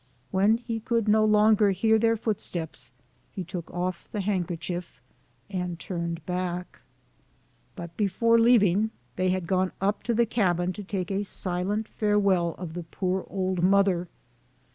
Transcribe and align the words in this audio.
When 0.31 0.57
he 0.57 0.79
could 0.79 1.07
no 1.07 1.23
longer 1.23 1.69
hear 1.69 1.99
their 1.99 2.17
foot 2.17 2.39
steps, 2.41 2.91
he 3.29 3.43
took 3.43 3.69
off 3.71 4.09
the 4.11 4.21
handkerchief, 4.21 4.99
and 5.47 5.79
turned 5.79 6.25
back. 6.25 6.79
But 7.75 7.95
before 7.97 8.39
leaving, 8.39 8.89
they 9.15 9.29
had 9.29 9.45
gone 9.45 9.71
up 9.79 10.01
to 10.09 10.15
the 10.15 10.25
cabin 10.25 10.73
62 10.73 10.73
SOME 10.73 10.73
SCENES 10.73 10.79
IN 10.79 10.79
THE 10.81 10.81
to 11.07 11.13
take 11.15 11.19
a 11.19 11.29
silent 11.29 11.87
farewell 11.87 12.55
of 12.57 12.73
the 12.73 12.81
poor 12.89 13.25
old 13.29 13.61
mother. 13.61 14.07